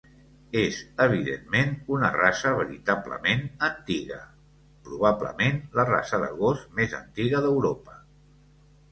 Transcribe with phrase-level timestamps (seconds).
[0.59, 4.17] És evidentment una raça veritablement antiga,
[4.87, 7.99] probablement la raça de gos més antiga d'Europa.